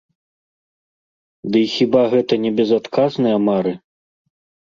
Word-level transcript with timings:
Дый 1.55 1.65
хіба 1.75 2.01
гэта 2.15 2.33
не 2.45 2.51
безадказныя 2.59 3.37
мары? 3.47 3.73